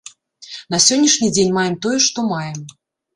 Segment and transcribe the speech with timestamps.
[0.75, 2.57] На сённяшні дзень маем тое, што маем.